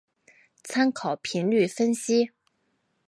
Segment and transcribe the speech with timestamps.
[0.63, 2.31] 参考频率分析。